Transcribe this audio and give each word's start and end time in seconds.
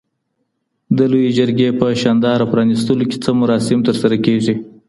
د 0.97 0.99
لويي 1.11 1.31
جرګې 1.39 1.69
په 1.79 1.85
شانداره 2.01 2.45
پرانیستلو 2.53 3.03
کي 3.11 3.17
څه 3.23 3.29
مراسم 3.41 3.79
ترسره 3.87 4.15
کېږي؟ 4.25 4.53